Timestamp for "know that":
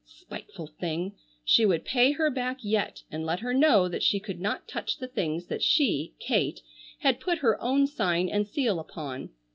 3.53-4.01